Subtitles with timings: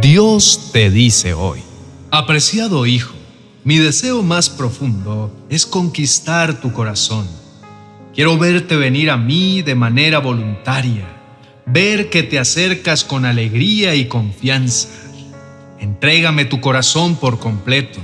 [0.00, 1.60] Dios te dice hoy,
[2.10, 3.12] apreciado hijo,
[3.64, 7.28] mi deseo más profundo es conquistar tu corazón.
[8.14, 11.06] Quiero verte venir a mí de manera voluntaria,
[11.66, 14.88] ver que te acercas con alegría y confianza.
[15.78, 18.00] Entrégame tu corazón por completo.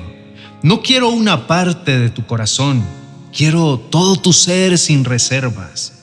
[0.62, 2.84] No quiero una parte de tu corazón,
[3.34, 5.94] quiero todo tu ser sin reservas.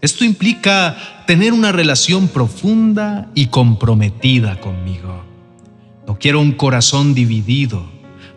[0.00, 5.31] Esto implica tener una relación profunda y comprometida conmigo.
[6.12, 7.86] No quiero un corazón dividido.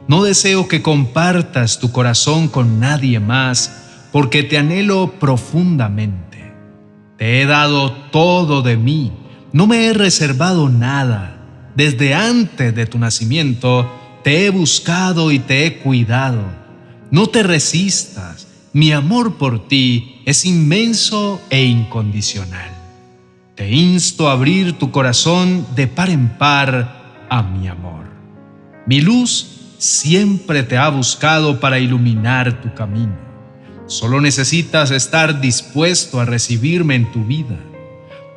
[0.08, 6.54] No deseo que compartas tu corazón con nadie más, porque te anhelo profundamente.
[7.18, 9.12] Te he dado todo de mí,
[9.52, 11.36] no me he reservado nada.
[11.76, 13.92] Desde antes de tu nacimiento
[14.24, 16.46] te he buscado y te he cuidado.
[17.12, 22.72] No te resistas, mi amor por ti es inmenso e incondicional.
[23.56, 26.95] Te insto a abrir tu corazón de par en par
[27.30, 28.06] a mi amor.
[28.86, 33.16] Mi luz siempre te ha buscado para iluminar tu camino.
[33.88, 37.58] Solo necesitas estar dispuesto a recibirme en tu vida.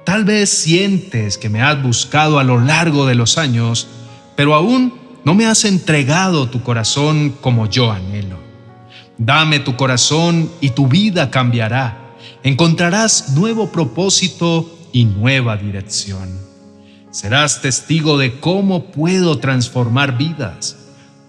[0.04, 3.88] Tal vez sientes que me has buscado a lo largo de los años,
[4.36, 8.38] pero aún no me has entregado tu corazón como yo anhelo.
[9.18, 12.14] Dame tu corazón y tu vida cambiará.
[12.42, 16.38] Encontrarás nuevo propósito y nueva dirección.
[17.10, 20.76] Serás testigo de cómo puedo transformar vidas.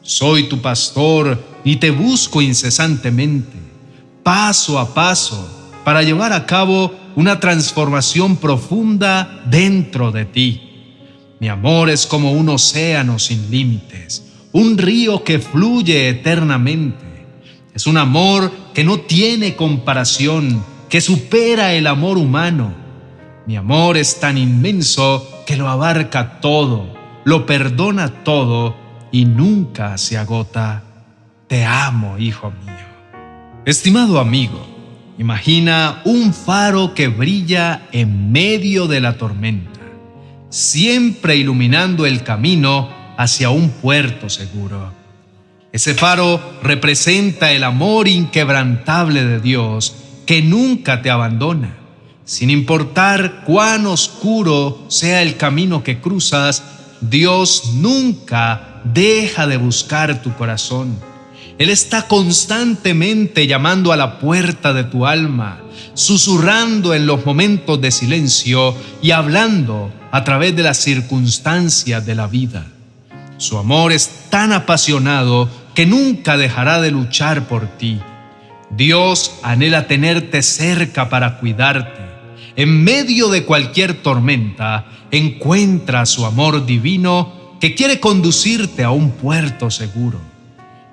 [0.01, 3.57] Soy tu pastor y te busco incesantemente,
[4.21, 10.61] paso a paso, para llevar a cabo una transformación profunda dentro de ti.
[11.39, 17.25] Mi amor es como un océano sin límites, un río que fluye eternamente.
[17.73, 22.73] Es un amor que no tiene comparación, que supera el amor humano.
[23.47, 28.75] Mi amor es tan inmenso que lo abarca todo, lo perdona todo
[29.11, 30.83] y nunca se agota.
[31.47, 32.85] Te amo, hijo mío.
[33.65, 34.63] Estimado amigo,
[35.17, 39.79] imagina un faro que brilla en medio de la tormenta,
[40.49, 42.87] siempre iluminando el camino
[43.17, 44.93] hacia un puerto seguro.
[45.71, 49.95] Ese faro representa el amor inquebrantable de Dios
[50.27, 51.78] que nunca te abandona
[52.29, 56.61] sin importar cuán oscuro sea el camino que cruzas,
[57.01, 60.95] Dios nunca deja de buscar tu corazón.
[61.57, 65.59] Él está constantemente llamando a la puerta de tu alma,
[65.95, 72.27] susurrando en los momentos de silencio y hablando a través de las circunstancias de la
[72.27, 72.67] vida.
[73.37, 77.99] Su amor es tan apasionado que nunca dejará de luchar por ti.
[78.69, 82.08] Dios anhela tenerte cerca para cuidarte
[82.55, 89.69] en medio de cualquier tormenta, encuentra su amor divino que quiere conducirte a un puerto
[89.71, 90.19] seguro.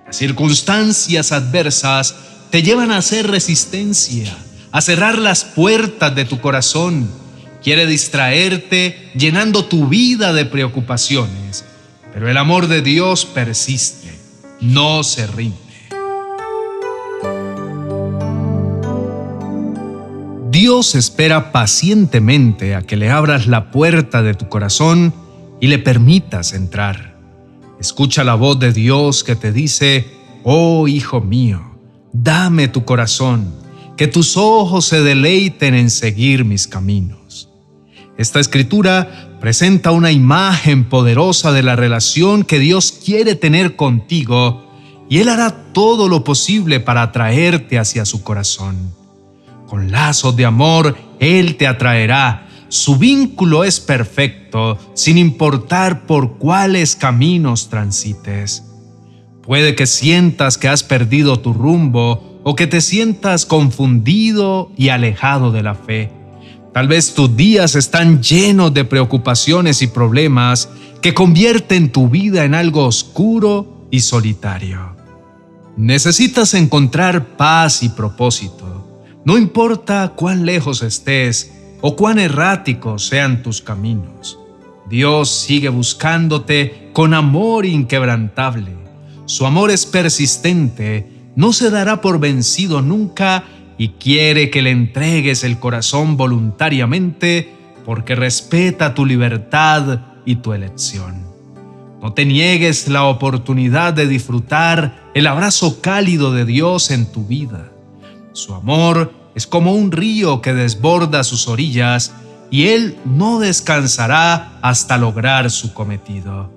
[0.07, 2.15] Las circunstancias adversas
[2.51, 4.37] te llevan a hacer resistencia,
[4.73, 7.11] a cerrar las puertas de tu corazón.
[7.63, 11.65] Quiere distraerte llenando tu vida de preocupaciones,
[12.13, 14.17] pero el amor de Dios persiste,
[14.61, 15.66] no se rinde.
[20.57, 25.13] Dios espera pacientemente a que le abras la puerta de tu corazón
[25.61, 27.21] y le permitas entrar.
[27.79, 30.07] Escucha la voz de Dios que te dice,
[30.45, 31.77] oh Hijo mío,
[32.11, 33.55] dame tu corazón,
[33.99, 37.51] que tus ojos se deleiten en seguir mis caminos.
[38.17, 44.73] Esta escritura presenta una imagen poderosa de la relación que Dios quiere tener contigo
[45.11, 49.06] y Él hará todo lo posible para atraerte hacia su corazón.
[49.67, 52.47] Con lazos de amor Él te atraerá.
[52.69, 58.65] Su vínculo es perfecto, sin importar por cuáles caminos transites.
[59.43, 65.53] Puede que sientas que has perdido tu rumbo o que te sientas confundido y alejado
[65.53, 66.11] de la fe.
[66.73, 70.69] Tal vez tus días están llenos de preocupaciones y problemas
[71.01, 74.97] que convierten tu vida en algo oscuro y solitario.
[75.77, 78.86] Necesitas encontrar paz y propósito
[79.27, 84.39] no importa cuán lejos estés o cuán erráticos sean tus caminos,
[84.89, 88.71] Dios sigue buscándote con amor inquebrantable.
[89.25, 93.43] Su amor es persistente, no se dará por vencido nunca
[93.77, 97.53] y quiere que le entregues el corazón voluntariamente
[97.85, 101.27] porque respeta tu libertad y tu elección.
[102.01, 107.73] No te niegues la oportunidad de disfrutar el abrazo cálido de Dios en tu vida.
[108.37, 112.15] Su amor es como un río que desborda sus orillas
[112.51, 116.51] y Él no descansará hasta lograr su cometido.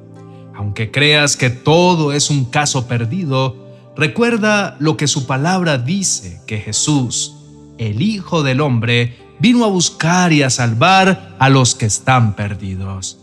[0.55, 3.57] Aunque creas que todo es un caso perdido,
[3.97, 7.35] recuerda lo que su palabra dice, que Jesús,
[7.77, 13.19] el Hijo del Hombre, vino a buscar y a salvar a los que están perdidos.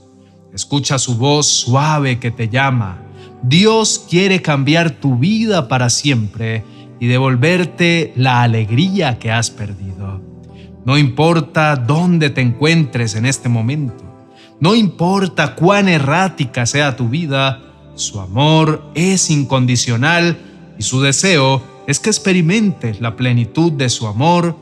[0.53, 2.99] Escucha su voz suave que te llama.
[3.43, 6.63] Dios quiere cambiar tu vida para siempre
[7.01, 10.21] y devolverte la alegría que has perdido.
[10.85, 14.05] No importa dónde te encuentres en este momento,
[14.61, 17.63] no importa cuán errática sea tu vida,
[17.95, 20.39] su amor es incondicional
[20.79, 24.57] y su deseo es que experimentes la plenitud de su amor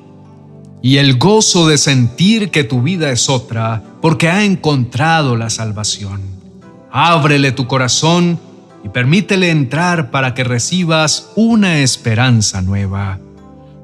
[0.82, 6.20] y el gozo de sentir que tu vida es otra porque ha encontrado la salvación.
[6.90, 8.38] Ábrele tu corazón
[8.84, 13.18] y permítele entrar para que recibas una esperanza nueva.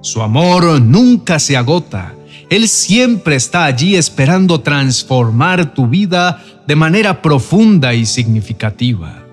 [0.02, 2.14] Su amor nunca se agota.
[2.50, 9.24] Él siempre está allí esperando transformar tu vida de manera profunda y significativa.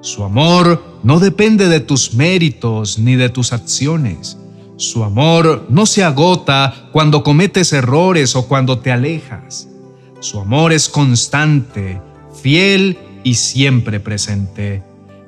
[0.00, 4.38] Su amor no depende de tus méritos ni de tus acciones.
[4.76, 9.68] Su amor no se agota cuando cometes errores o cuando te alejas.
[10.20, 12.00] Su amor es constante,
[12.42, 14.82] fiel y siempre presente.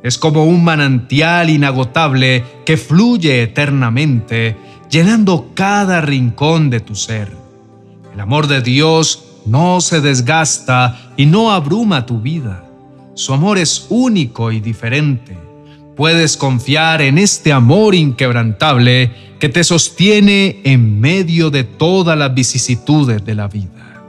[0.09, 4.57] Es como un manantial inagotable que fluye eternamente,
[4.89, 7.31] llenando cada rincón de tu ser.
[8.15, 12.65] El amor de Dios no se desgasta y no abruma tu vida.
[13.13, 15.37] Su amor es único y diferente.
[15.95, 23.27] Puedes confiar en este amor inquebrantable que te sostiene en medio de todas las vicisitudes
[23.27, 24.01] de la vida.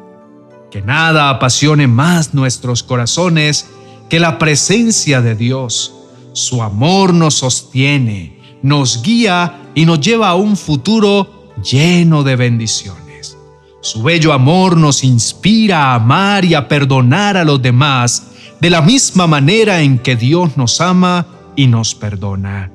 [0.71, 3.69] Que nada apasione más nuestros corazones
[4.09, 5.93] que la presencia de Dios,
[6.33, 13.37] su amor nos sostiene, nos guía y nos lleva a un futuro lleno de bendiciones.
[13.81, 18.81] Su bello amor nos inspira a amar y a perdonar a los demás de la
[18.81, 22.71] misma manera en que Dios nos ama y nos perdona.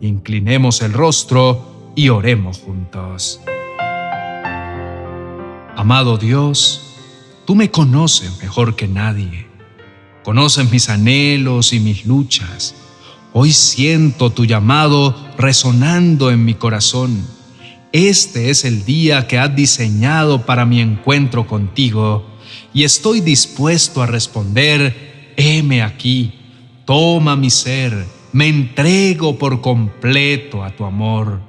[0.00, 3.40] Inclinemos el rostro y oremos juntos.
[5.76, 6.80] Amado Dios,
[7.44, 9.47] tú me conoces mejor que nadie
[10.24, 12.74] conoces mis anhelos y mis luchas.
[13.32, 17.26] Hoy siento tu llamado resonando en mi corazón.
[17.92, 22.26] Este es el día que has diseñado para mi encuentro contigo
[22.72, 26.32] y estoy dispuesto a responder, heme aquí,
[26.84, 31.40] toma mi ser, me entrego por completo a tu amor.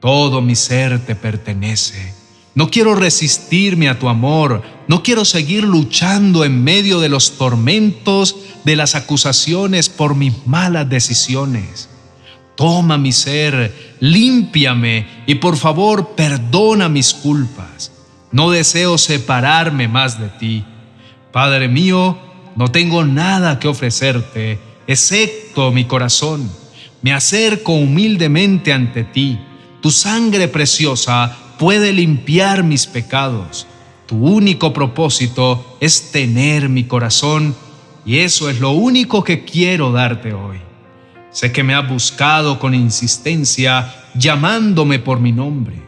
[0.00, 2.15] Todo mi ser te pertenece
[2.56, 4.62] no quiero resistirme a tu amor.
[4.88, 10.88] No quiero seguir luchando en medio de los tormentos de las acusaciones por mis malas
[10.88, 11.90] decisiones.
[12.56, 17.92] Toma mi ser, límpiame y por favor perdona mis culpas.
[18.32, 20.64] No deseo separarme más de ti.
[21.32, 22.18] Padre mío,
[22.56, 26.50] no tengo nada que ofrecerte, excepto mi corazón.
[27.02, 29.38] Me acerco humildemente ante ti.
[29.82, 33.66] Tu sangre preciosa puede limpiar mis pecados.
[34.06, 37.54] Tu único propósito es tener mi corazón
[38.04, 40.58] y eso es lo único que quiero darte hoy.
[41.30, 45.82] Sé que me has buscado con insistencia llamándome por mi nombre.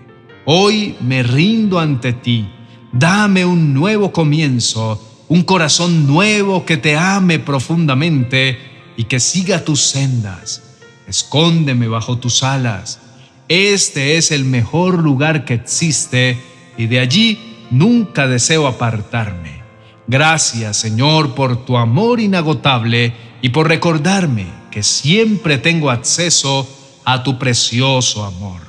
[0.44, 2.49] Hoy me rindo ante ti.
[2.93, 8.59] Dame un nuevo comienzo, un corazón nuevo que te ame profundamente
[8.97, 10.62] y que siga tus sendas.
[11.07, 13.00] Escóndeme bajo tus alas
[13.49, 16.38] este es el mejor lugar que existe
[16.76, 19.62] y de allí nunca deseo apartarme.
[20.07, 26.69] Gracias Señor por tu amor inagotable y por recordarme que siempre tengo acceso
[27.07, 28.61] a tu precioso amor.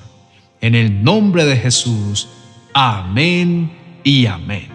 [0.61, 2.29] En el nombre de Jesús,
[2.73, 3.71] amén
[4.05, 4.69] y amén.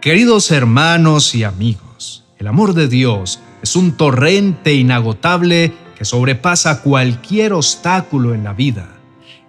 [0.00, 7.52] Queridos hermanos y amigos, el amor de Dios es un torrente inagotable que sobrepasa cualquier
[7.52, 8.99] obstáculo en la vida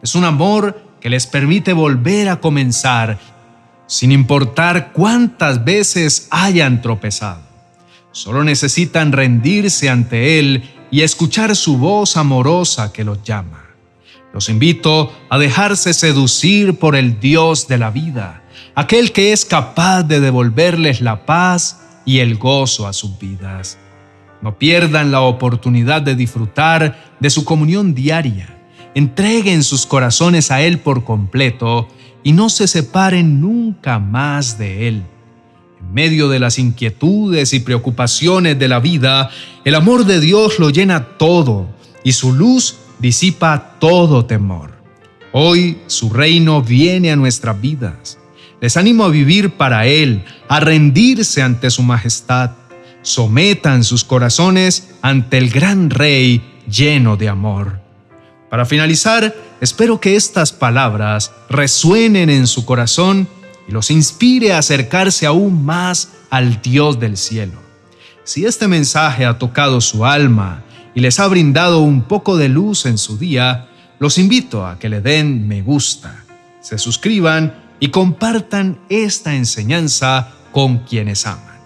[0.02, 3.20] es un amor que les permite volver a comenzar
[3.88, 7.42] sin importar cuántas veces hayan tropezado.
[8.12, 13.66] Solo necesitan rendirse ante Él y escuchar su voz amorosa que los llama.
[14.34, 18.44] Los invito a dejarse seducir por el Dios de la vida,
[18.76, 23.78] aquel que es capaz de devolverles la paz y el gozo a sus vidas.
[24.42, 28.61] No pierdan la oportunidad de disfrutar de su comunión diaria
[28.96, 31.88] entreguen sus corazones a Él por completo
[32.24, 35.04] y no se separen nunca más de Él.
[35.80, 39.30] En medio de las inquietudes y preocupaciones de la vida,
[39.66, 41.68] el amor de Dios lo llena todo
[42.04, 44.72] y su luz disipa todo temor.
[45.34, 48.18] Hoy su reino viene a nuestras vidas.
[48.60, 52.52] Les animo a vivir para Él, a rendirse ante su majestad.
[53.02, 57.82] Sometan sus corazones ante el gran Rey lleno de amor.
[58.52, 63.30] Para finalizar, espero que estas palabras resuenen en su corazón
[63.66, 67.62] y los inspire a acercarse aún más al Dios del cielo.
[68.26, 72.86] Si este mensaje ha tocado su alma y les ha brindado un poco de luz
[72.86, 76.26] en su día, los invito a que le den me gusta,
[76.60, 81.62] se suscriban y compartan esta enseñanza con quienes aman.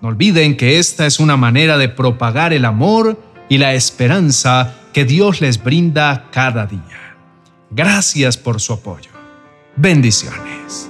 [0.00, 5.04] No olviden que esta es una manera de propagar el amor y la esperanza que
[5.04, 7.16] Dios les brinda cada día.
[7.70, 9.10] Gracias por su apoyo.
[9.76, 10.88] Bendiciones.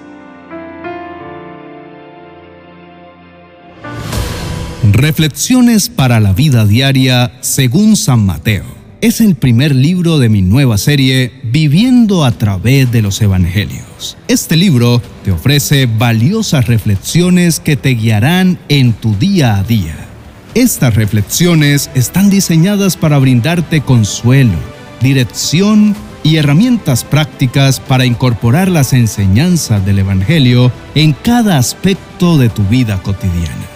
[4.92, 8.66] Reflexiones para la vida diaria según San Mateo.
[9.00, 14.18] Es el primer libro de mi nueva serie Viviendo a través de los Evangelios.
[14.28, 20.09] Este libro te ofrece valiosas reflexiones que te guiarán en tu día a día.
[20.54, 24.58] Estas reflexiones están diseñadas para brindarte consuelo,
[25.00, 32.64] dirección y herramientas prácticas para incorporar las enseñanzas del Evangelio en cada aspecto de tu
[32.64, 33.66] vida cotidiana.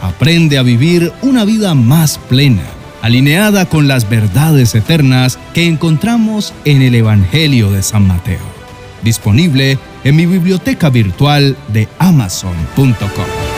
[0.00, 2.64] Aprende a vivir una vida más plena,
[3.02, 8.40] alineada con las verdades eternas que encontramos en el Evangelio de San Mateo.
[9.02, 13.51] Disponible en mi biblioteca virtual de amazon.com.